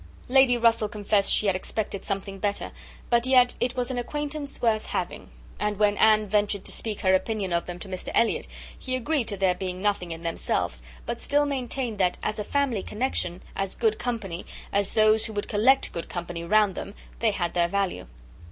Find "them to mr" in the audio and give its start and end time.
7.67-8.09